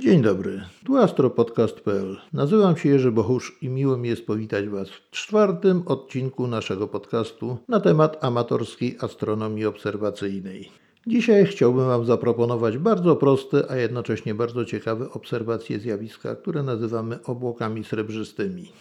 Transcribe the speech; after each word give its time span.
Dzień 0.00 0.22
dobry, 0.22 0.60
tu 0.84 0.96
astropodcast.pl. 0.96 2.16
Nazywam 2.32 2.76
się 2.76 2.88
Jerzy 2.88 3.12
Bochusz 3.12 3.58
i 3.62 3.68
miło 3.68 3.96
mi 3.96 4.08
jest 4.08 4.26
powitać 4.26 4.68
Was 4.68 4.88
w 4.88 5.10
czwartym 5.10 5.82
odcinku 5.86 6.46
naszego 6.46 6.88
podcastu 6.88 7.58
na 7.68 7.80
temat 7.80 8.24
amatorskiej 8.24 8.96
astronomii 9.00 9.66
obserwacyjnej. 9.66 10.70
Dzisiaj 11.06 11.46
chciałbym 11.46 11.86
Wam 11.86 12.04
zaproponować 12.04 12.78
bardzo 12.78 13.16
proste, 13.16 13.70
a 13.70 13.76
jednocześnie 13.76 14.34
bardzo 14.34 14.64
ciekawe 14.64 15.10
obserwacje 15.10 15.78
zjawiska, 15.78 16.36
które 16.36 16.62
nazywamy 16.62 17.18
obłokami 17.24 17.84
srebrzystymi. 17.84 18.72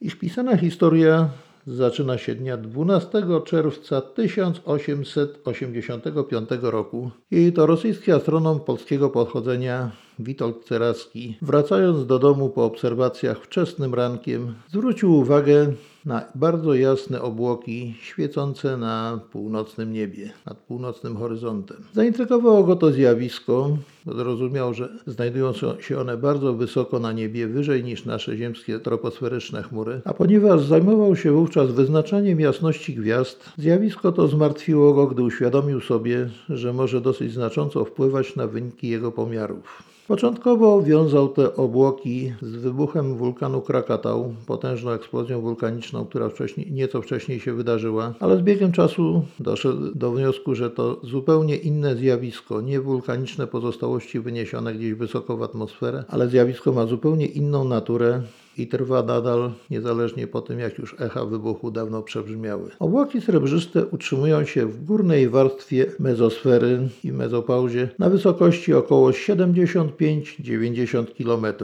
Ich 0.00 0.18
pisana 0.18 0.56
historia 0.56 1.28
zaczyna 1.66 2.18
się 2.18 2.34
dnia 2.34 2.56
12 2.56 3.22
czerwca 3.44 4.00
1885 4.00 6.48
roku 6.62 7.10
i 7.30 7.52
to 7.52 7.66
rosyjski 7.66 8.12
astronom 8.12 8.60
polskiego 8.60 9.10
pochodzenia 9.10 9.90
Witold 10.24 10.64
Ceraski, 10.64 11.36
wracając 11.42 12.06
do 12.06 12.18
domu 12.18 12.48
po 12.48 12.64
obserwacjach 12.64 13.40
wczesnym 13.40 13.94
rankiem, 13.94 14.54
zwrócił 14.68 15.14
uwagę 15.14 15.72
na 16.04 16.24
bardzo 16.34 16.74
jasne 16.74 17.22
obłoki 17.22 17.94
świecące 18.00 18.76
na 18.76 19.20
północnym 19.32 19.92
niebie, 19.92 20.30
nad 20.46 20.58
północnym 20.58 21.16
horyzontem. 21.16 21.76
Zaintrygowało 21.92 22.64
go 22.64 22.76
to 22.76 22.92
zjawisko, 22.92 23.76
zrozumiał, 24.06 24.74
że 24.74 24.88
znajdują 25.06 25.52
się 25.80 25.98
one 25.98 26.16
bardzo 26.16 26.54
wysoko 26.54 26.98
na 26.98 27.12
niebie, 27.12 27.46
wyżej 27.46 27.84
niż 27.84 28.04
nasze 28.04 28.36
ziemskie 28.36 28.78
troposferyczne 28.78 29.62
chmury, 29.62 30.00
a 30.04 30.14
ponieważ 30.14 30.64
zajmował 30.64 31.16
się 31.16 31.32
wówczas 31.32 31.70
wyznaczaniem 31.70 32.40
jasności 32.40 32.94
gwiazd, 32.94 33.52
zjawisko 33.58 34.12
to 34.12 34.28
zmartwiło 34.28 34.94
go, 34.94 35.06
gdy 35.06 35.22
uświadomił 35.22 35.80
sobie, 35.80 36.30
że 36.48 36.72
może 36.72 37.00
dosyć 37.00 37.32
znacząco 37.32 37.84
wpływać 37.84 38.36
na 38.36 38.46
wyniki 38.46 38.88
jego 38.88 39.12
pomiarów. 39.12 39.89
Początkowo 40.10 40.82
wiązał 40.82 41.28
te 41.28 41.56
obłoki 41.56 42.32
z 42.42 42.56
wybuchem 42.56 43.16
wulkanu 43.16 43.60
Krakatał, 43.60 44.34
potężną 44.46 44.90
eksplozją 44.90 45.40
wulkaniczną, 45.40 46.04
która 46.06 46.28
wcześniej, 46.28 46.72
nieco 46.72 47.02
wcześniej 47.02 47.40
się 47.40 47.52
wydarzyła, 47.52 48.14
ale 48.20 48.36
z 48.36 48.40
biegiem 48.42 48.72
czasu 48.72 49.24
doszedł 49.40 49.94
do 49.94 50.10
wniosku, 50.12 50.54
że 50.54 50.70
to 50.70 51.00
zupełnie 51.02 51.56
inne 51.56 51.96
zjawisko, 51.96 52.60
nie 52.60 52.80
wulkaniczne 52.80 53.46
pozostałości 53.46 54.20
wyniesione 54.20 54.74
gdzieś 54.74 54.94
wysoko 54.94 55.36
w 55.36 55.42
atmosferę, 55.42 56.04
ale 56.08 56.28
zjawisko 56.28 56.72
ma 56.72 56.86
zupełnie 56.86 57.26
inną 57.26 57.64
naturę 57.64 58.22
i 58.58 58.66
trwa 58.66 59.02
nadal, 59.02 59.52
niezależnie 59.70 60.26
po 60.26 60.40
tym, 60.40 60.58
jak 60.58 60.78
już 60.78 60.96
echa 61.00 61.24
wybuchu 61.24 61.70
dawno 61.70 62.02
przebrzmiały. 62.02 62.70
Obłoki 62.78 63.20
srebrzyste 63.20 63.86
utrzymują 63.86 64.44
się 64.44 64.66
w 64.66 64.84
górnej 64.84 65.28
warstwie 65.28 65.86
mezosfery 65.98 66.88
i 67.04 67.12
mezopauzie 67.12 67.88
na 67.98 68.10
wysokości 68.10 68.74
około 68.74 69.10
75-90 69.10 71.04
km. 71.18 71.54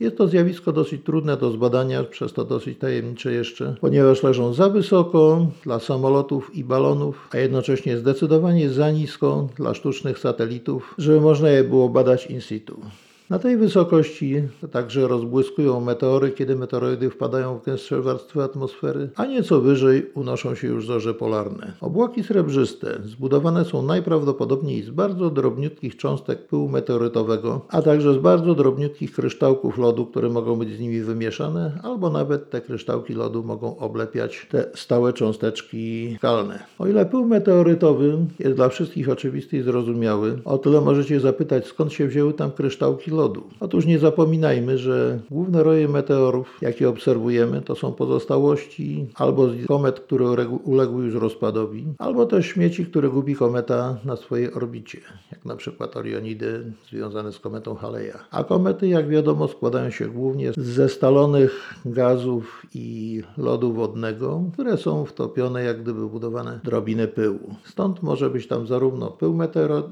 Jest 0.00 0.16
to 0.16 0.28
zjawisko 0.28 0.72
dosyć 0.72 1.02
trudne 1.04 1.36
do 1.36 1.50
zbadania, 1.50 2.04
przez 2.04 2.32
to 2.32 2.44
dosyć 2.44 2.78
tajemnicze 2.78 3.32
jeszcze, 3.32 3.74
ponieważ 3.80 4.22
leżą 4.22 4.54
za 4.54 4.68
wysoko 4.68 5.46
dla 5.62 5.80
samolotów 5.80 6.54
i 6.54 6.64
balonów, 6.64 7.28
a 7.32 7.38
jednocześnie 7.38 7.98
zdecydowanie 7.98 8.70
za 8.70 8.90
nisko 8.90 9.48
dla 9.56 9.74
sztucznych 9.74 10.18
satelitów, 10.18 10.94
żeby 10.98 11.20
można 11.20 11.48
je 11.48 11.64
było 11.64 11.88
badać 11.88 12.26
in 12.26 12.40
situ. 12.40 12.80
Na 13.30 13.38
tej 13.38 13.56
wysokości 13.56 14.42
także 14.70 15.08
rozbłyskują 15.08 15.80
meteory, 15.80 16.30
kiedy 16.30 16.56
meteoroidy 16.56 17.10
wpadają 17.10 17.58
w 17.58 17.64
gęstsze 17.64 18.02
warstwy 18.02 18.42
atmosfery, 18.42 19.10
a 19.16 19.26
nieco 19.26 19.60
wyżej 19.60 20.10
unoszą 20.14 20.54
się 20.54 20.68
już 20.68 20.86
zorze 20.86 21.14
polarne. 21.14 21.72
Obłoki 21.80 22.24
srebrzyste 22.24 23.00
zbudowane 23.04 23.64
są 23.64 23.82
najprawdopodobniej 23.82 24.82
z 24.82 24.90
bardzo 24.90 25.30
drobniutkich 25.30 25.96
cząstek 25.96 26.46
pyłu 26.46 26.68
meteorytowego, 26.68 27.60
a 27.68 27.82
także 27.82 28.14
z 28.14 28.18
bardzo 28.18 28.54
drobniutkich 28.54 29.12
kryształków 29.12 29.78
lodu, 29.78 30.06
które 30.06 30.28
mogą 30.28 30.56
być 30.56 30.76
z 30.76 30.80
nimi 30.80 31.00
wymieszane, 31.00 31.80
albo 31.82 32.10
nawet 32.10 32.50
te 32.50 32.60
kryształki 32.60 33.14
lodu 33.14 33.44
mogą 33.44 33.76
oblepiać 33.76 34.46
te 34.50 34.70
stałe 34.74 35.12
cząsteczki 35.12 36.14
skalne. 36.18 36.64
O 36.78 36.86
ile 36.86 37.06
pył 37.06 37.26
meteorytowy 37.26 38.16
jest 38.38 38.56
dla 38.56 38.68
wszystkich 38.68 39.08
oczywisty 39.08 39.56
i 39.56 39.62
zrozumiały, 39.62 40.38
o 40.44 40.58
tyle 40.58 40.80
możecie 40.80 41.20
zapytać, 41.20 41.66
skąd 41.66 41.92
się 41.92 42.06
wzięły 42.06 42.32
tam 42.32 42.50
kryształki 42.50 43.13
lodu. 43.14 43.42
Otóż 43.60 43.86
nie 43.86 43.98
zapominajmy, 43.98 44.78
że 44.78 45.20
główne 45.30 45.62
roje 45.62 45.88
meteorów, 45.88 46.58
jakie 46.62 46.88
obserwujemy, 46.88 47.62
to 47.62 47.74
są 47.74 47.92
pozostałości 47.92 49.06
albo 49.14 49.48
z 49.48 49.66
komet, 49.66 50.00
które 50.00 50.48
uległy 50.48 51.04
już 51.04 51.14
rozpadowi, 51.14 51.86
albo 51.98 52.26
też 52.26 52.46
śmieci, 52.46 52.86
które 52.86 53.08
gubi 53.08 53.34
kometa 53.34 53.96
na 54.04 54.16
swojej 54.16 54.54
orbicie, 54.54 55.00
jak 55.32 55.44
na 55.44 55.56
przykład 55.56 55.96
Orionidy 55.96 56.72
związane 56.90 57.32
z 57.32 57.38
kometą 57.38 57.74
Haleja. 57.74 58.18
A 58.30 58.44
komety, 58.44 58.88
jak 58.88 59.08
wiadomo, 59.08 59.48
składają 59.48 59.90
się 59.90 60.08
głównie 60.08 60.52
ze 60.56 60.88
stalonych 60.88 61.74
gazów 61.84 62.66
i 62.74 63.22
lodu 63.38 63.72
wodnego, 63.72 64.42
które 64.52 64.76
są 64.76 65.04
wtopione 65.04 65.64
jak 65.64 65.82
gdyby 65.82 66.08
budowane 66.08 66.60
drobiny 66.64 67.08
pyłu. 67.08 67.54
Stąd 67.64 68.02
może 68.02 68.30
być 68.30 68.46
tam 68.46 68.66
zarówno 68.66 69.10
pył 69.10 69.38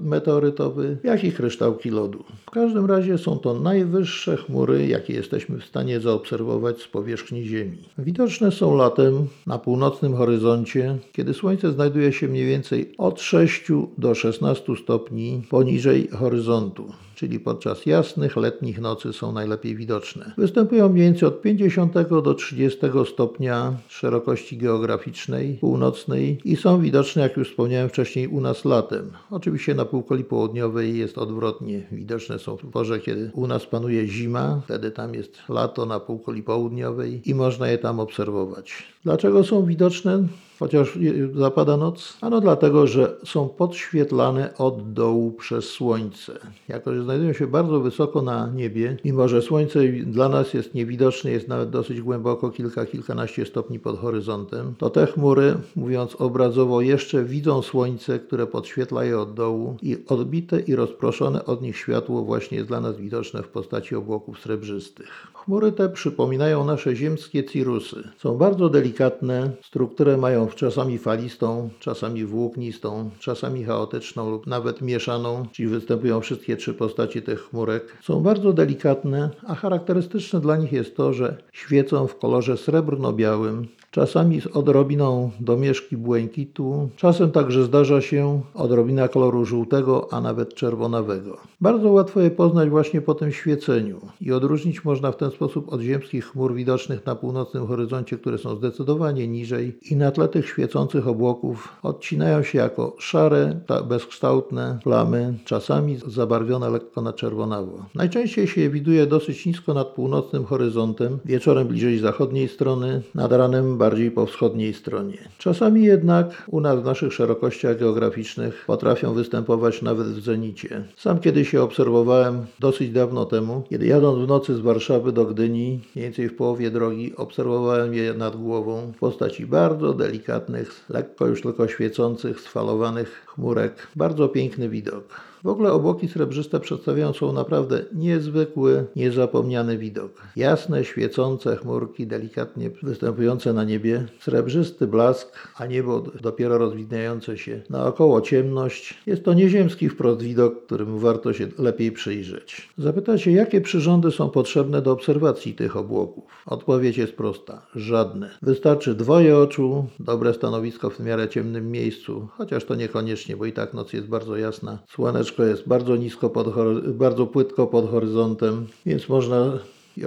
meteorytowy, 0.00 0.98
jak 1.04 1.24
i 1.24 1.32
kryształki 1.32 1.90
lodu. 1.90 2.24
W 2.46 2.50
każdym 2.50 2.86
razie 2.86 3.11
są 3.18 3.38
to 3.38 3.54
najwyższe 3.54 4.36
chmury, 4.36 4.86
jakie 4.86 5.12
jesteśmy 5.12 5.58
w 5.58 5.64
stanie 5.64 6.00
zaobserwować 6.00 6.82
z 6.82 6.88
powierzchni 6.88 7.44
Ziemi. 7.44 7.78
Widoczne 7.98 8.52
są 8.52 8.76
latem 8.76 9.26
na 9.46 9.58
północnym 9.58 10.16
horyzoncie, 10.16 10.98
kiedy 11.12 11.34
Słońce 11.34 11.72
znajduje 11.72 12.12
się 12.12 12.28
mniej 12.28 12.46
więcej 12.46 12.94
od 12.98 13.20
6 13.20 13.64
do 13.98 14.14
16 14.14 14.76
stopni 14.82 15.42
poniżej 15.50 16.08
horyzontu 16.08 16.92
czyli 17.22 17.40
podczas 17.40 17.86
jasnych 17.86 18.36
letnich 18.36 18.80
nocy 18.80 19.12
są 19.12 19.32
najlepiej 19.32 19.76
widoczne. 19.76 20.32
Występują 20.38 20.88
mniej 20.88 21.04
więcej 21.04 21.28
od 21.28 21.42
50 21.42 21.94
do 22.10 22.34
30 22.34 22.80
stopnia 23.12 23.76
szerokości 23.88 24.56
geograficznej 24.56 25.58
północnej 25.60 26.40
i 26.44 26.56
są 26.56 26.80
widoczne, 26.80 27.22
jak 27.22 27.36
już 27.36 27.50
wspomniałem 27.50 27.88
wcześniej, 27.88 28.28
u 28.28 28.40
nas 28.40 28.64
latem. 28.64 29.12
Oczywiście 29.30 29.74
na 29.74 29.84
półkuli 29.84 30.24
południowej 30.24 30.98
jest 30.98 31.18
odwrotnie. 31.18 31.86
Widoczne 31.92 32.38
są 32.38 32.56
w 32.56 32.70
porze, 32.70 33.00
kiedy 33.00 33.30
u 33.34 33.46
nas 33.46 33.66
panuje 33.66 34.06
zima, 34.06 34.60
wtedy 34.64 34.90
tam 34.90 35.14
jest 35.14 35.38
lato 35.48 35.86
na 35.86 36.00
półkuli 36.00 36.42
południowej 36.42 37.22
i 37.24 37.34
można 37.34 37.68
je 37.68 37.78
tam 37.78 38.00
obserwować. 38.00 38.72
Dlaczego 39.04 39.44
są 39.44 39.66
widoczne? 39.66 40.22
Chociaż 40.62 40.98
zapada 41.34 41.76
noc? 41.76 42.18
Ano 42.20 42.40
dlatego, 42.40 42.86
że 42.86 43.16
są 43.24 43.48
podświetlane 43.48 44.54
od 44.58 44.92
dołu 44.92 45.32
przez 45.32 45.64
słońce. 45.64 46.38
Jako, 46.68 46.94
że 46.94 47.02
znajdują 47.02 47.32
się 47.32 47.46
bardzo 47.46 47.80
wysoko 47.80 48.22
na 48.22 48.50
niebie, 48.54 48.96
mimo 49.04 49.28
że 49.28 49.42
słońce 49.42 49.80
dla 50.06 50.28
nas 50.28 50.54
jest 50.54 50.74
niewidoczne, 50.74 51.30
jest 51.30 51.48
nawet 51.48 51.70
dosyć 51.70 52.00
głęboko, 52.00 52.50
kilka, 52.50 52.86
kilkanaście 52.86 53.46
stopni 53.46 53.78
pod 53.78 53.98
horyzontem, 53.98 54.74
to 54.78 54.90
te 54.90 55.06
chmury, 55.06 55.54
mówiąc 55.76 56.14
obrazowo, 56.14 56.80
jeszcze 56.80 57.24
widzą 57.24 57.62
słońce, 57.62 58.18
które 58.18 58.46
podświetla 58.46 59.04
je 59.04 59.20
od 59.20 59.34
dołu 59.34 59.76
i 59.82 59.96
odbite 60.08 60.60
i 60.60 60.74
rozproszone 60.74 61.44
od 61.44 61.62
nich 61.62 61.76
światło 61.76 62.22
właśnie 62.22 62.56
jest 62.56 62.68
dla 62.68 62.80
nas 62.80 62.96
widoczne 62.96 63.42
w 63.42 63.48
postaci 63.48 63.96
obłoków 63.96 64.40
srebrzystych. 64.40 65.26
Chmury 65.34 65.72
te 65.72 65.88
przypominają 65.88 66.64
nasze 66.64 66.96
ziemskie 66.96 67.44
cirusy. 67.44 68.08
Są 68.18 68.38
bardzo 68.38 68.68
delikatne, 68.68 69.50
strukturę 69.62 70.16
mają 70.16 70.51
czasami 70.54 70.98
falistą, 70.98 71.70
czasami 71.78 72.24
włóknistą, 72.24 73.10
czasami 73.18 73.64
chaotyczną 73.64 74.30
lub 74.30 74.46
nawet 74.46 74.82
mieszaną, 74.82 75.46
czyli 75.52 75.68
występują 75.68 76.20
wszystkie 76.20 76.56
trzy 76.56 76.74
postaci 76.74 77.22
tych 77.22 77.40
chmurek. 77.48 77.96
Są 78.02 78.20
bardzo 78.20 78.52
delikatne, 78.52 79.30
a 79.46 79.54
charakterystyczne 79.54 80.40
dla 80.40 80.56
nich 80.56 80.72
jest 80.72 80.96
to, 80.96 81.12
że 81.12 81.36
świecą 81.52 82.06
w 82.06 82.18
kolorze 82.18 82.56
srebrno-białym, 82.56 83.66
czasami 83.92 84.40
z 84.40 84.46
odrobiną 84.46 85.30
domieszki 85.40 85.96
błękitu, 85.96 86.88
czasem 86.96 87.30
także 87.30 87.64
zdarza 87.64 88.00
się 88.00 88.40
odrobina 88.54 89.08
koloru 89.08 89.44
żółtego, 89.44 90.08
a 90.10 90.20
nawet 90.20 90.54
czerwonawego. 90.54 91.36
Bardzo 91.60 91.92
łatwo 91.92 92.20
je 92.20 92.30
poznać 92.30 92.70
właśnie 92.70 93.00
po 93.00 93.14
tym 93.14 93.32
świeceniu 93.32 94.00
i 94.20 94.32
odróżnić 94.32 94.84
można 94.84 95.12
w 95.12 95.16
ten 95.16 95.30
sposób 95.30 95.72
od 95.72 95.80
ziemskich 95.80 96.24
chmur 96.24 96.54
widocznych 96.54 97.06
na 97.06 97.14
północnym 97.14 97.66
horyzoncie, 97.66 98.18
które 98.18 98.38
są 98.38 98.56
zdecydowanie 98.56 99.28
niżej 99.28 99.78
i 99.90 99.96
na 99.96 100.10
tle 100.10 100.28
tych 100.28 100.48
świecących 100.48 101.08
obłoków 101.08 101.68
odcinają 101.82 102.42
się 102.42 102.58
jako 102.58 102.96
szare, 102.98 103.60
bezkształtne 103.88 104.78
plamy, 104.84 105.34
czasami 105.44 105.98
zabarwione 106.06 106.70
lekko 106.70 107.02
na 107.02 107.12
czerwonawo. 107.12 107.84
Najczęściej 107.94 108.46
się 108.46 108.60
je 108.60 108.70
widuje 108.70 109.06
dosyć 109.06 109.46
nisko 109.46 109.74
nad 109.74 109.88
północnym 109.88 110.44
horyzontem, 110.44 111.18
wieczorem 111.24 111.68
bliżej 111.68 111.98
zachodniej 111.98 112.48
strony, 112.48 113.02
nad 113.14 113.32
ranem 113.32 113.78
bardziej 113.82 114.10
po 114.10 114.26
wschodniej 114.26 114.74
stronie. 114.74 115.18
Czasami 115.38 115.84
jednak 115.84 116.44
u 116.46 116.60
nas 116.60 116.80
w 116.80 116.84
naszych 116.84 117.12
szerokościach 117.12 117.78
geograficznych 117.78 118.64
potrafią 118.66 119.14
występować 119.14 119.82
nawet 119.82 120.06
w 120.06 120.24
zenicie. 120.24 120.84
Sam 120.96 121.18
kiedyś 121.18 121.52
je 121.52 121.62
obserwowałem 121.62 122.46
dosyć 122.60 122.90
dawno 122.90 123.24
temu, 123.24 123.62
kiedy 123.70 123.86
jadąc 123.86 124.24
w 124.24 124.28
nocy 124.28 124.54
z 124.54 124.60
Warszawy 124.60 125.12
do 125.12 125.24
Gdyni, 125.24 125.80
mniej 125.94 126.04
więcej 126.04 126.28
w 126.28 126.36
połowie 126.36 126.70
drogi, 126.70 127.16
obserwowałem 127.16 127.94
je 127.94 128.14
nad 128.14 128.36
głową 128.36 128.92
w 128.96 128.98
postaci 128.98 129.46
bardzo 129.46 129.94
delikatnych, 129.94 130.84
lekko 130.88 131.26
już 131.26 131.42
tylko 131.42 131.68
świecących, 131.68 132.40
sfalowanych 132.40 133.24
chmurek. 133.26 133.88
Bardzo 133.96 134.28
piękny 134.28 134.68
widok. 134.68 135.31
W 135.44 135.48
ogóle 135.48 135.72
obłoki 135.72 136.08
srebrzyste 136.08 136.60
przedstawiają 136.60 137.12
są 137.12 137.32
naprawdę 137.32 137.84
niezwykły, 137.94 138.84
niezapomniany 138.96 139.78
widok. 139.78 140.22
Jasne, 140.36 140.84
świecące 140.84 141.56
chmurki, 141.56 142.06
delikatnie 142.06 142.70
występujące 142.82 143.52
na 143.52 143.64
niebie, 143.64 144.06
srebrzysty 144.20 144.86
blask, 144.86 145.48
a 145.56 145.66
niebo 145.66 146.00
dopiero 146.00 146.58
rozwidniające 146.58 147.38
się. 147.38 147.62
Naokoło 147.70 148.20
ciemność. 148.20 149.02
Jest 149.06 149.24
to 149.24 149.34
nieziemski 149.34 149.88
wprost 149.88 150.22
widok, 150.22 150.66
którym 150.66 150.98
warto 150.98 151.32
się 151.32 151.48
lepiej 151.58 151.92
przyjrzeć. 151.92 152.68
Zapytacie, 152.78 153.32
jakie 153.32 153.60
przyrządy 153.60 154.10
są 154.10 154.30
potrzebne 154.30 154.82
do 154.82 154.92
obserwacji 154.92 155.54
tych 155.54 155.76
obłoków? 155.76 156.24
Odpowiedź 156.46 156.98
jest 156.98 157.12
prosta. 157.12 157.66
Żadne. 157.74 158.30
Wystarczy 158.42 158.94
dwoje 158.94 159.38
oczu, 159.38 159.86
dobre 160.00 160.34
stanowisko 160.34 160.90
w 160.90 161.00
miarę 161.00 161.28
ciemnym 161.28 161.70
miejscu, 161.70 162.28
chociaż 162.32 162.64
to 162.64 162.74
niekoniecznie, 162.74 163.36
bo 163.36 163.46
i 163.46 163.52
tak 163.52 163.74
noc 163.74 163.92
jest 163.92 164.08
bardzo 164.08 164.36
jasna. 164.36 164.78
Słoneczko 164.88 165.31
jest 165.38 165.68
bardzo 165.68 165.96
nisko, 165.96 166.30
pod, 166.30 166.48
bardzo 166.86 167.26
płytko 167.26 167.66
pod 167.66 167.90
horyzontem, 167.90 168.66
więc 168.86 169.08
można 169.08 169.58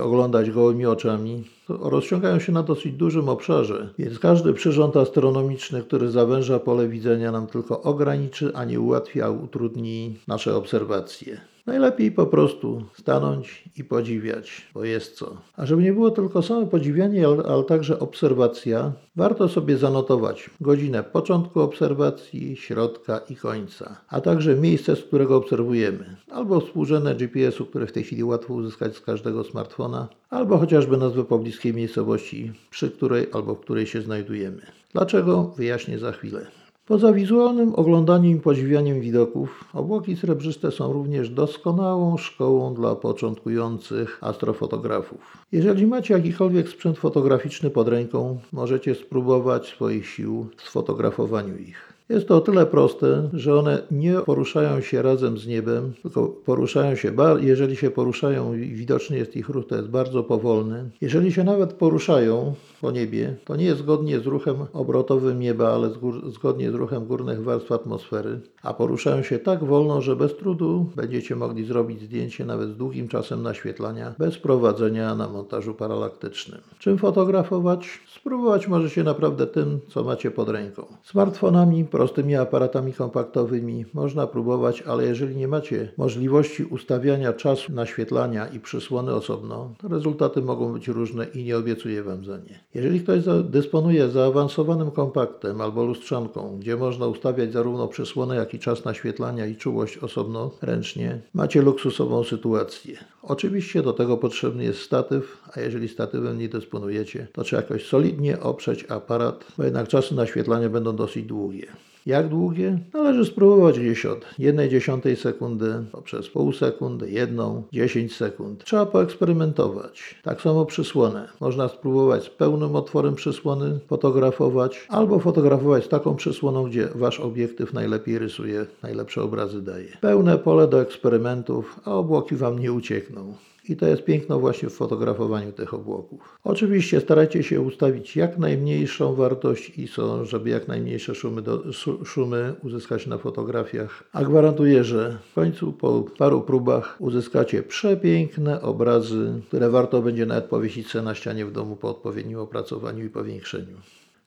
oglądać 0.01 0.51
gołymi 0.51 0.85
oczami. 0.85 1.43
Rozciągają 1.69 2.39
się 2.39 2.51
na 2.51 2.63
dosyć 2.63 2.93
dużym 2.93 3.29
obszarze, 3.29 3.89
więc 3.99 4.19
każdy 4.19 4.53
przyrząd 4.53 4.97
astronomiczny, 4.97 5.83
który 5.83 6.11
zawęża 6.11 6.59
pole 6.59 6.87
widzenia, 6.87 7.31
nam 7.31 7.47
tylko 7.47 7.81
ograniczy, 7.81 8.51
a 8.55 8.65
nie 8.65 8.79
ułatwi, 8.79 9.21
a 9.21 9.29
utrudni 9.29 10.15
nasze 10.27 10.55
obserwacje. 10.55 11.41
Najlepiej 11.65 12.11
po 12.11 12.25
prostu 12.25 12.83
stanąć 12.93 13.63
i 13.77 13.83
podziwiać, 13.83 14.67
bo 14.73 14.83
jest 14.83 15.17
co. 15.17 15.37
A 15.55 15.65
żeby 15.65 15.83
nie 15.83 15.93
było 15.93 16.11
tylko 16.11 16.41
same 16.41 16.67
podziwianie, 16.67 17.27
ale 17.27 17.63
także 17.63 17.99
obserwacja, 17.99 18.93
warto 19.15 19.49
sobie 19.49 19.77
zanotować 19.77 20.49
godzinę 20.61 21.03
początku 21.03 21.61
obserwacji, 21.61 22.55
środka 22.55 23.21
i 23.29 23.35
końca, 23.35 24.01
a 24.09 24.21
także 24.21 24.55
miejsce, 24.55 24.95
z 24.95 25.03
którego 25.03 25.37
obserwujemy, 25.37 26.15
albo 26.31 26.59
współrzędne 26.59 27.15
GPS-u, 27.15 27.65
które 27.65 27.87
w 27.87 27.91
tej 27.91 28.03
chwili 28.03 28.23
łatwo 28.23 28.53
uzyskać 28.53 28.95
z 28.95 29.01
każdego 29.01 29.43
smartfona, 29.43 30.07
albo 30.29 30.57
chociażby 30.57 30.97
nazwę 30.97 31.23
pobliskiej 31.23 31.73
miejscowości, 31.73 32.51
przy 32.69 32.91
której 32.91 33.27
albo 33.33 33.55
w 33.55 33.59
której 33.59 33.87
się 33.87 34.01
znajdujemy. 34.01 34.61
Dlaczego? 34.93 35.53
Wyjaśnię 35.57 35.99
za 35.99 36.11
chwilę. 36.11 36.45
Poza 36.87 37.13
wizualnym 37.13 37.75
oglądaniem 37.75 38.37
i 38.37 38.41
podziwianiem 38.41 39.01
widoków, 39.01 39.65
obłoki 39.73 40.15
srebrzyste 40.15 40.71
są 40.71 40.93
również 40.93 41.29
doskonałą 41.29 42.17
szkołą 42.17 42.73
dla 42.73 42.95
początkujących 42.95 44.17
astrofotografów. 44.21 45.37
Jeżeli 45.51 45.87
macie 45.87 46.13
jakikolwiek 46.13 46.69
sprzęt 46.69 46.97
fotograficzny 46.97 47.69
pod 47.69 47.87
ręką, 47.87 48.39
możecie 48.51 48.95
spróbować 48.95 49.67
swoich 49.67 50.07
sił 50.07 50.47
w 50.57 50.61
sfotografowaniu 50.61 51.57
ich. 51.57 51.94
Jest 52.09 52.27
to 52.27 52.37
o 52.37 52.41
tyle 52.41 52.65
proste, 52.65 53.29
że 53.33 53.59
one 53.59 53.81
nie 53.91 54.13
poruszają 54.13 54.81
się 54.81 55.01
razem 55.01 55.37
z 55.37 55.47
niebem, 55.47 55.93
tylko 56.01 56.27
poruszają 56.27 56.95
się, 56.95 57.11
jeżeli 57.39 57.75
się 57.75 57.91
poruszają 57.91 58.53
i 58.53 58.73
widoczny 58.73 59.17
jest 59.17 59.35
ich 59.35 59.49
ruch, 59.49 59.67
to 59.67 59.75
jest 59.75 59.87
bardzo 59.87 60.23
powolny. 60.23 60.89
Jeżeli 61.01 61.31
się 61.33 61.43
nawet 61.43 61.73
poruszają 61.73 62.53
po 62.81 62.91
niebie, 62.91 63.35
to 63.45 63.55
nie 63.55 63.65
jest 63.65 63.79
zgodnie 63.79 64.19
z 64.19 64.25
ruchem 64.25 64.55
obrotowym 64.73 65.39
nieba, 65.39 65.73
ale 65.73 65.89
zgodnie 66.29 66.71
z 66.71 66.73
ruchem 66.73 67.05
górnych 67.05 67.43
warstw 67.43 67.71
atmosfery, 67.71 68.39
a 68.63 68.73
poruszają 68.73 69.23
się 69.23 69.39
tak 69.39 69.63
wolno, 69.63 70.01
że 70.01 70.15
bez 70.15 70.37
trudu 70.37 70.85
będziecie 70.95 71.35
mogli 71.35 71.65
zrobić 71.65 72.01
zdjęcie 72.01 72.45
nawet 72.45 72.69
z 72.69 72.77
długim 72.77 73.07
czasem 73.07 73.43
naświetlania, 73.43 74.15
bez 74.19 74.37
prowadzenia 74.37 75.15
na 75.15 75.27
montażu 75.29 75.73
paralaktycznym. 75.73 76.61
Czym 76.79 76.97
fotografować? 76.97 77.99
Spróbować 78.15 78.67
możecie 78.67 79.03
naprawdę 79.03 79.47
tym, 79.47 79.79
co 79.89 80.03
macie 80.03 80.31
pod 80.31 80.49
ręką. 80.49 80.85
Smartfonami, 81.03 81.85
prostymi 81.95 82.35
aparatami 82.35 82.93
kompaktowymi 82.93 83.85
można 83.93 84.27
próbować, 84.27 84.81
ale 84.81 85.05
jeżeli 85.05 85.35
nie 85.35 85.47
macie 85.47 85.91
możliwości 85.97 86.63
ustawiania 86.63 87.33
czasu 87.33 87.71
naświetlania 87.71 88.47
i 88.47 88.59
przysłony 88.59 89.13
osobno, 89.13 89.73
rezultaty 89.83 90.41
mogą 90.41 90.73
być 90.73 90.87
różne 90.87 91.25
i 91.25 91.43
nie 91.43 91.57
obiecuję 91.57 92.03
Wam 92.03 92.25
za 92.25 92.37
nie. 92.37 92.59
Jeżeli 92.73 92.99
ktoś 92.99 93.19
dysponuje 93.43 94.09
zaawansowanym 94.09 94.91
kompaktem 94.91 95.61
albo 95.61 95.83
lustrzanką, 95.83 96.57
gdzie 96.59 96.75
można 96.75 97.07
ustawiać 97.07 97.53
zarówno 97.53 97.87
przysłonę, 97.87 98.35
jak 98.35 98.53
i 98.53 98.59
czas 98.59 98.85
naświetlania 98.85 99.45
i 99.45 99.55
czułość 99.55 99.97
osobno 99.97 100.51
ręcznie, 100.61 101.21
macie 101.33 101.61
luksusową 101.61 102.23
sytuację. 102.23 102.97
Oczywiście 103.27 103.83
do 103.83 103.93
tego 103.93 104.17
potrzebny 104.17 104.63
jest 104.63 104.81
statyw, 104.81 105.41
a 105.53 105.59
jeżeli 105.59 105.87
statywem 105.87 106.39
nie 106.39 106.49
dysponujecie, 106.49 107.27
to 107.33 107.43
trzeba 107.43 107.61
jakoś 107.61 107.85
solidnie 107.85 108.39
oprzeć 108.39 108.85
aparat, 108.89 109.45
bo 109.57 109.63
jednak 109.63 109.87
czasy 109.87 110.15
naświetlania 110.15 110.69
będą 110.69 110.95
dosyć 110.95 111.25
długie. 111.25 111.67
Jak 112.05 112.27
długie? 112.27 112.79
Należy 112.93 113.25
spróbować 113.25 113.79
gdzieś 113.79 114.05
od 114.05 114.25
1 114.39 114.69
dziesiątej 114.69 115.15
sekundy 115.15 115.73
poprzez 115.91 116.29
pół 116.29 116.53
sekundy, 116.53 117.11
jedną, 117.11 117.63
10 117.73 118.15
sekund. 118.15 118.63
Trzeba 118.63 118.85
poeksperymentować. 118.85 120.15
Tak 120.23 120.41
samo 120.41 120.65
przysłonę. 120.65 121.27
Można 121.39 121.67
spróbować 121.67 122.23
z 122.23 122.29
pełnym 122.29 122.75
otworem 122.75 123.15
przysłony 123.15 123.79
fotografować, 123.87 124.85
albo 124.89 125.19
fotografować 125.19 125.87
taką 125.87 126.15
przysłoną, 126.15 126.63
gdzie 126.63 126.87
wasz 126.95 127.19
obiektyw 127.19 127.73
najlepiej 127.73 128.19
rysuje, 128.19 128.65
najlepsze 128.83 129.23
obrazy 129.23 129.61
daje. 129.61 129.97
Pełne 130.01 130.37
pole 130.37 130.67
do 130.67 130.81
eksperymentów, 130.81 131.79
a 131.85 131.91
obłoki 131.91 132.35
wam 132.35 132.59
nie 132.59 132.73
uciekną. 132.73 133.33
I 133.69 133.75
to 133.75 133.87
jest 133.87 134.03
piękno 134.03 134.39
właśnie 134.39 134.69
w 134.69 134.73
fotografowaniu 134.73 135.51
tych 135.51 135.73
obłoków. 135.73 136.39
Oczywiście 136.43 137.01
starajcie 137.01 137.43
się 137.43 137.61
ustawić 137.61 138.15
jak 138.15 138.37
najmniejszą 138.37 139.15
wartość 139.15 139.77
ISO, 139.77 140.25
żeby 140.25 140.49
jak 140.49 140.67
najmniejsze 140.67 141.15
szumy, 141.15 141.41
do, 141.41 141.63
szumy 142.05 142.55
uzyskać 142.63 143.07
na 143.07 143.17
fotografiach. 143.17 144.03
A 144.13 144.23
gwarantuję, 144.23 144.83
że 144.83 145.17
w 145.31 145.33
końcu 145.33 145.73
po 145.73 146.03
paru 146.17 146.41
próbach 146.41 146.95
uzyskacie 146.99 147.63
przepiękne 147.63 148.61
obrazy, 148.61 149.41
które 149.47 149.69
warto 149.69 150.01
będzie 150.01 150.25
nawet 150.25 150.45
powiesić 150.45 150.87
sobie 150.87 151.05
na 151.05 151.15
ścianie 151.15 151.45
w 151.45 151.51
domu 151.51 151.75
po 151.75 151.89
odpowiednim 151.89 152.39
opracowaniu 152.39 153.05
i 153.05 153.09
powiększeniu. 153.09 153.77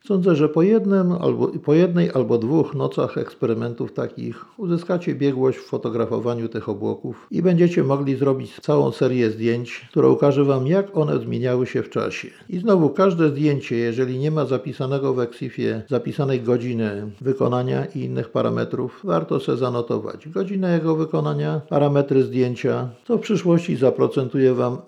Sądzę, 0.08 0.37
że 0.37 0.49
po, 0.49 0.62
jednym, 0.62 1.12
albo, 1.12 1.49
po 1.49 1.75
jednej 1.75 2.10
albo 2.14 2.38
dwóch 2.38 2.75
nocach 2.75 3.19
eksperymentów 3.19 3.93
takich 3.93 4.44
uzyskacie 4.58 5.14
biegłość 5.14 5.58
w 5.58 5.66
fotografowaniu 5.66 6.49
tych 6.49 6.69
obłoków 6.69 7.26
i 7.31 7.43
będziecie 7.43 7.84
mogli 7.84 8.16
zrobić 8.16 8.60
całą 8.60 8.93
serię 8.93 9.31
zdjęć, 9.31 9.88
która 9.90 10.08
ukaże 10.08 10.44
Wam, 10.44 10.66
jak 10.66 10.96
one 10.96 11.19
zmieniały 11.19 11.66
się 11.66 11.82
w 11.82 11.90
czasie. 11.90 12.28
I 12.49 12.58
znowu 12.58 12.90
każde 12.90 13.28
zdjęcie, 13.28 13.76
jeżeli 13.76 14.19
nie 14.19 14.31
ma 14.31 14.44
zapisanego 14.44 15.14
w 15.14 15.20
Exifie 15.20 15.82
zapisanej 15.88 16.43
godziny 16.43 17.11
wykonania 17.20 17.84
i 17.84 18.00
innych 18.00 18.28
parametrów, 18.28 19.00
warto 19.04 19.40
se 19.40 19.56
zanotować. 19.56 20.28
Godzinę 20.28 20.75
jego 20.75 20.96
wykonania, 20.96 21.61
parametry 21.69 22.22
zdjęcia, 22.22 22.88
co 23.06 23.19
w 23.19 23.20
przyszłości 23.20 23.76
zaprocentuje 23.76 24.54
Wam 24.54 24.78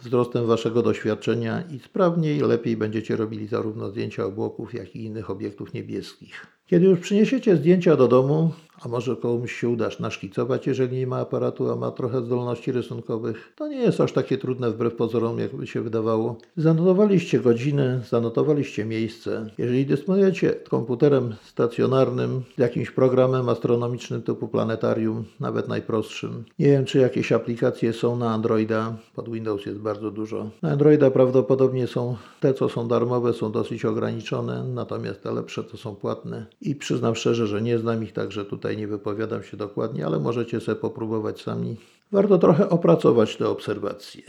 wzrostem 0.00 0.46
Waszego 0.46 0.82
doświadczenia 0.82 1.62
i 1.74 1.78
sprawniej, 1.78 2.40
lepiej 2.40 2.76
będziecie 2.76 3.16
robili 3.16 3.46
zarówno 3.46 3.88
zdjęcia 3.88 4.24
obłoków, 4.24 4.41
jak 4.74 4.96
i 4.96 5.04
innych 5.04 5.30
obiektów 5.30 5.74
niebieskich. 5.74 6.46
Kiedy 6.66 6.86
już 6.86 7.00
przyniesiecie 7.00 7.56
zdjęcia 7.56 7.96
do 7.96 8.08
domu, 8.08 8.52
a 8.84 8.88
może 8.88 9.16
komuś 9.16 9.52
się 9.60 9.68
uda 9.68 9.88
naszkicować, 10.00 10.66
jeżeli 10.66 10.96
nie 10.96 11.06
ma 11.06 11.18
aparatu, 11.18 11.70
a 11.70 11.76
ma 11.76 11.90
trochę 11.90 12.22
zdolności 12.22 12.72
rysunkowych, 12.72 13.52
to 13.56 13.68
nie 13.68 13.76
jest 13.76 14.00
aż 14.00 14.12
takie 14.12 14.38
trudne 14.38 14.70
wbrew 14.70 14.94
pozorom, 14.94 15.38
jakby 15.38 15.66
się 15.66 15.80
wydawało. 15.80 16.36
Zanotowaliście 16.56 17.40
godziny, 17.40 18.00
zanotowaliście 18.08 18.84
miejsce. 18.84 19.46
Jeżeli 19.58 19.86
dysponujecie 19.86 20.50
komputerem 20.50 21.34
stacjonarnym, 21.44 22.42
jakimś 22.58 22.90
programem 22.90 23.48
astronomicznym 23.48 24.22
typu 24.22 24.48
planetarium, 24.48 25.24
nawet 25.40 25.68
najprostszym, 25.68 26.44
nie 26.58 26.66
wiem, 26.66 26.84
czy 26.84 26.98
jakieś 26.98 27.32
aplikacje 27.32 27.92
są 27.92 28.16
na 28.16 28.30
Androida, 28.30 28.96
pod 29.14 29.32
Windows 29.32 29.66
jest 29.66 29.78
bardzo 29.78 30.10
dużo. 30.10 30.50
Na 30.62 30.70
Androida 30.70 31.10
prawdopodobnie 31.10 31.86
są 31.86 32.16
te, 32.40 32.54
co 32.54 32.68
są 32.68 32.88
darmowe, 32.88 33.32
są 33.32 33.52
dosyć 33.52 33.84
ograniczone, 33.84 34.64
natomiast 34.64 35.22
te 35.22 35.32
lepsze 35.32 35.64
to 35.64 35.76
są 35.76 35.94
płatne 35.94 36.46
i 36.60 36.74
przyznam 36.74 37.14
szczerze, 37.14 37.46
że 37.46 37.62
nie 37.62 37.78
znam 37.78 38.04
ich, 38.04 38.12
także 38.12 38.44
tutaj 38.44 38.71
nie 38.76 38.86
wypowiadam 38.88 39.42
się 39.42 39.56
dokładnie, 39.56 40.06
ale 40.06 40.18
możecie 40.18 40.60
sobie 40.60 40.76
popróbować 40.76 41.42
sami. 41.42 41.76
Warto 42.12 42.38
trochę 42.38 42.68
opracować 42.68 43.36
te 43.36 43.48
obserwacje. 43.48 44.22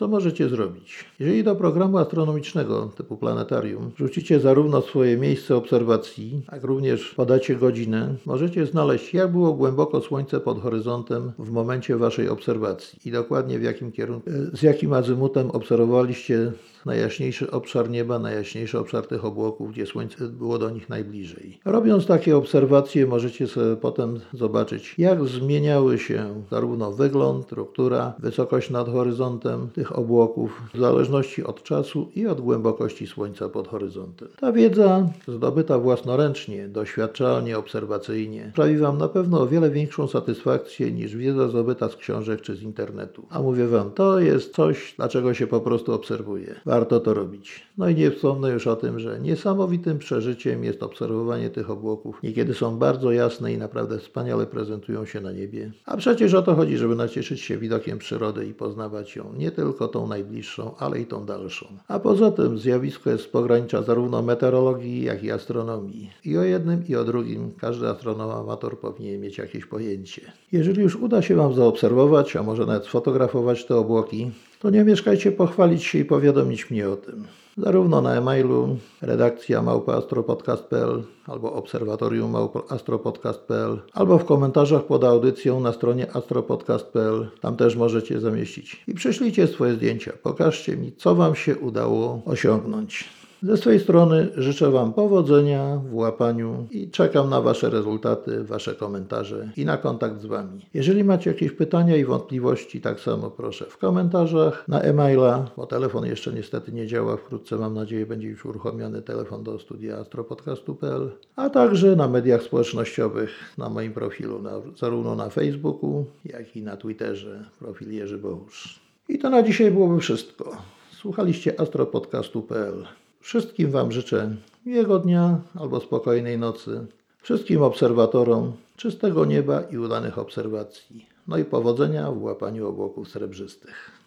Co 0.00 0.08
możecie 0.08 0.48
zrobić? 0.48 1.04
Jeżeli 1.18 1.44
do 1.44 1.56
programu 1.56 1.98
astronomicznego 1.98 2.90
typu 2.96 3.16
planetarium 3.16 3.90
wrzucicie 3.96 4.40
zarówno 4.40 4.82
swoje 4.82 5.16
miejsce 5.16 5.56
obserwacji, 5.56 6.42
jak 6.52 6.64
również 6.64 7.14
podacie 7.14 7.56
godzinę, 7.56 8.14
możecie 8.26 8.66
znaleźć, 8.66 9.14
jak 9.14 9.32
było 9.32 9.52
głęboko 9.52 10.00
Słońce 10.00 10.40
pod 10.40 10.62
horyzontem 10.62 11.32
w 11.38 11.50
momencie 11.50 11.96
Waszej 11.96 12.28
obserwacji 12.28 12.98
i 13.04 13.10
dokładnie 13.10 13.58
w 13.58 13.62
jakim 13.62 13.92
kierunku, 13.92 14.30
z 14.52 14.62
jakim 14.62 14.92
azymutem 14.92 15.50
obserwowaliście 15.50 16.52
najjaśniejszy 16.86 17.50
obszar 17.50 17.90
nieba, 17.90 18.18
najjaśniejszy 18.18 18.78
obszar 18.78 19.06
tych 19.06 19.24
obłoków, 19.24 19.72
gdzie 19.72 19.86
Słońce 19.86 20.28
było 20.28 20.58
do 20.58 20.70
nich 20.70 20.88
najbliżej. 20.88 21.58
Robiąc 21.64 22.06
takie 22.06 22.36
obserwacje, 22.36 23.06
możecie 23.06 23.46
sobie 23.46 23.76
potem 23.76 24.20
zobaczyć, 24.32 24.94
jak 24.98 25.24
zmieniały 25.24 25.98
się 25.98 26.44
zarówno 26.50 26.92
wygląd, 26.92 27.46
struktura, 27.46 28.14
wysokość 28.18 28.70
nad 28.70 28.88
horyzontem 28.88 29.68
tych 29.74 29.89
obłoków 29.92 30.62
w 30.74 30.78
zależności 30.78 31.44
od 31.44 31.62
czasu 31.62 32.10
i 32.14 32.26
od 32.26 32.40
głębokości 32.40 33.06
słońca 33.06 33.48
pod 33.48 33.68
horyzontem. 33.68 34.28
Ta 34.40 34.52
wiedza, 34.52 35.08
zdobyta 35.28 35.78
własnoręcznie, 35.78 36.68
doświadczalnie, 36.68 37.58
obserwacyjnie, 37.58 38.50
sprawi 38.52 38.78
Wam 38.78 38.98
na 38.98 39.08
pewno 39.08 39.40
o 39.40 39.46
wiele 39.46 39.70
większą 39.70 40.08
satysfakcję 40.08 40.92
niż 40.92 41.16
wiedza 41.16 41.48
zdobyta 41.48 41.88
z 41.88 41.96
książek 41.96 42.40
czy 42.40 42.56
z 42.56 42.62
internetu. 42.62 43.26
A 43.30 43.42
mówię 43.42 43.66
Wam, 43.66 43.90
to 43.90 44.20
jest 44.20 44.54
coś, 44.54 44.94
dlaczego 44.96 45.34
się 45.34 45.46
po 45.46 45.60
prostu 45.60 45.92
obserwuje. 45.92 46.54
Warto 46.66 47.00
to 47.00 47.14
robić. 47.14 47.66
No 47.78 47.88
i 47.88 47.94
nie 47.94 48.10
wspomnę 48.10 48.50
już 48.50 48.66
o 48.66 48.76
tym, 48.76 48.98
że 48.98 49.20
niesamowitym 49.20 49.98
przeżyciem 49.98 50.64
jest 50.64 50.82
obserwowanie 50.82 51.50
tych 51.50 51.70
obłoków. 51.70 52.22
Niekiedy 52.22 52.54
są 52.54 52.78
bardzo 52.78 53.12
jasne 53.12 53.52
i 53.52 53.58
naprawdę 53.58 53.98
wspaniale 53.98 54.46
prezentują 54.46 55.04
się 55.04 55.20
na 55.20 55.32
niebie. 55.32 55.72
A 55.86 55.96
przecież 55.96 56.34
o 56.34 56.42
to 56.42 56.54
chodzi, 56.54 56.76
żeby 56.76 56.96
nacieszyć 56.96 57.40
się 57.40 57.58
widokiem 57.58 57.98
przyrody 57.98 58.46
i 58.46 58.54
poznawać 58.54 59.16
ją 59.16 59.32
nie 59.38 59.50
tylko 59.50 59.79
tą 59.88 60.06
najbliższą, 60.06 60.74
ale 60.78 61.00
i 61.00 61.06
tą 61.06 61.26
dalszą. 61.26 61.66
A 61.88 61.98
poza 61.98 62.30
tym 62.30 62.58
zjawisko 62.58 63.10
jest 63.10 63.24
z 63.24 63.28
pogranicza 63.28 63.82
zarówno 63.82 64.22
meteorologii, 64.22 65.04
jak 65.04 65.24
i 65.24 65.30
astronomii. 65.30 66.10
I 66.24 66.38
o 66.38 66.42
jednym, 66.42 66.88
i 66.88 66.96
o 66.96 67.04
drugim 67.04 67.52
każdy 67.58 67.88
astronom 67.88 68.30
amator 68.30 68.80
powinien 68.80 69.20
mieć 69.20 69.38
jakieś 69.38 69.66
pojęcie. 69.66 70.32
Jeżeli 70.52 70.82
już 70.82 70.96
uda 70.96 71.22
się 71.22 71.36
Wam 71.36 71.54
zaobserwować, 71.54 72.36
a 72.36 72.42
może 72.42 72.66
nawet 72.66 72.84
sfotografować 72.84 73.64
te 73.64 73.76
obłoki, 73.76 74.30
to 74.60 74.70
nie 74.70 74.84
mieszkajcie 74.84 75.32
pochwalić 75.32 75.84
się 75.84 75.98
i 75.98 76.04
powiadomić 76.04 76.70
mnie 76.70 76.88
o 76.88 76.96
tym. 76.96 77.24
Zarówno 77.62 78.02
na 78.02 78.14
e-mailu 78.14 78.76
redakcja 79.02 79.62
małpaastropodcast.pl 79.62 81.02
albo 81.26 81.52
obserwatorium 81.52 82.30
małpaastropodcast.pl 82.30 83.82
albo 83.92 84.18
w 84.18 84.24
komentarzach 84.24 84.84
pod 84.84 85.04
audycją 85.04 85.60
na 85.60 85.72
stronie 85.72 86.16
astropodcast.pl. 86.16 87.28
Tam 87.40 87.56
też 87.56 87.76
możecie 87.76 88.20
zamieścić. 88.20 88.84
I 88.88 88.94
przyślijcie 88.94 89.46
swoje 89.46 89.74
zdjęcia. 89.74 90.12
Pokażcie 90.22 90.76
mi, 90.76 90.92
co 90.92 91.14
Wam 91.14 91.34
się 91.34 91.56
udało 91.56 92.22
osiągnąć. 92.24 93.19
Ze 93.42 93.56
swojej 93.56 93.80
strony 93.80 94.28
życzę 94.36 94.70
Wam 94.70 94.92
powodzenia 94.92 95.76
w 95.90 95.94
łapaniu 95.94 96.66
i 96.70 96.90
czekam 96.90 97.30
na 97.30 97.40
Wasze 97.40 97.70
rezultaty, 97.70 98.44
Wasze 98.44 98.74
komentarze 98.74 99.50
i 99.56 99.64
na 99.64 99.76
kontakt 99.76 100.20
z 100.20 100.26
Wami. 100.26 100.66
Jeżeli 100.74 101.04
macie 101.04 101.30
jakieś 101.30 101.52
pytania 101.52 101.96
i 101.96 102.04
wątpliwości, 102.04 102.80
tak 102.80 103.00
samo 103.00 103.30
proszę 103.30 103.64
w 103.64 103.78
komentarzach, 103.78 104.64
na 104.68 104.80
e-maila, 104.80 105.50
bo 105.56 105.66
telefon 105.66 106.06
jeszcze 106.06 106.32
niestety 106.32 106.72
nie 106.72 106.86
działa. 106.86 107.16
Wkrótce 107.16 107.56
mam 107.56 107.74
nadzieję 107.74 108.06
będzie 108.06 108.28
już 108.28 108.46
uruchomiony 108.46 109.02
telefon 109.02 109.44
do 109.44 109.58
studia 109.58 109.96
astropodcastu.pl, 109.96 111.10
a 111.36 111.50
także 111.50 111.96
na 111.96 112.08
mediach 112.08 112.42
społecznościowych, 112.42 113.30
na 113.58 113.68
moim 113.68 113.92
profilu, 113.92 114.42
na, 114.42 114.50
zarówno 114.76 115.14
na 115.14 115.30
Facebooku, 115.30 116.04
jak 116.24 116.56
i 116.56 116.62
na 116.62 116.76
Twitterze, 116.76 117.44
profil 117.58 117.92
Jerzy 117.92 118.18
Bohusz. 118.18 118.80
I 119.08 119.18
to 119.18 119.30
na 119.30 119.42
dzisiaj 119.42 119.70
byłoby 119.70 120.00
wszystko. 120.00 120.56
Słuchaliście 120.90 121.60
astropodcastu.pl. 121.60 122.99
Wszystkim 123.20 123.70
Wam 123.70 123.92
życzę 123.92 124.36
miłego 124.66 124.98
dnia 124.98 125.40
albo 125.54 125.80
spokojnej 125.80 126.38
nocy. 126.38 126.86
Wszystkim 127.22 127.62
obserwatorom 127.62 128.52
czystego 128.76 129.24
nieba 129.24 129.60
i 129.60 129.78
udanych 129.78 130.18
obserwacji. 130.18 131.06
No 131.28 131.38
i 131.38 131.44
powodzenia 131.44 132.10
w 132.10 132.22
łapaniu 132.22 132.68
obłoków 132.68 133.08
srebrzystych. 133.08 133.99